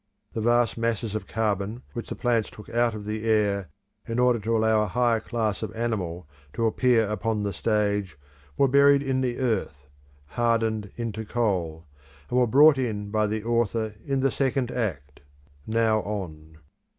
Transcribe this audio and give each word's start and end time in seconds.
The 0.33 0.41
vast 0.41 0.79
masses 0.79 1.13
of 1.13 1.27
carbon 1.27 1.83
which 1.93 2.09
the 2.09 2.15
plants 2.15 2.49
took 2.49 2.69
out 2.69 2.95
of 2.95 3.05
the 3.05 3.23
air 3.23 3.69
in 4.07 4.17
order 4.17 4.39
to 4.39 4.57
allow 4.57 4.81
a 4.81 4.87
higher 4.87 5.19
class 5.19 5.61
of 5.61 5.71
animal 5.75 6.27
to 6.53 6.65
appear 6.65 7.05
upon 7.07 7.43
the 7.43 7.53
stage, 7.53 8.17
were 8.57 8.67
buried 8.67 9.03
in 9.03 9.21
the 9.21 9.37
earth, 9.37 9.85
hardened 10.29 10.89
into 10.95 11.23
coal, 11.23 11.85
and 12.31 12.39
were 12.39 12.47
brought 12.47 12.79
in 12.79 13.11
by 13.11 13.27
the 13.27 13.43
Author 13.43 13.93
in 14.03 14.21
the 14.21 14.31
second 14.31 14.71
act 14.71 15.19
now 15.67 15.99
on. 15.99 16.57